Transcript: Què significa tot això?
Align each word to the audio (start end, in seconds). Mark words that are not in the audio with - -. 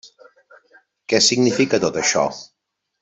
Què 1.13 1.19
significa 1.27 1.81
tot 1.85 2.01
això? 2.03 2.25